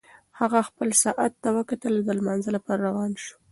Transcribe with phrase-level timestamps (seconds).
[0.39, 3.35] هغه خپل ساعت ته وکتل او د لمانځه لپاره روان شو.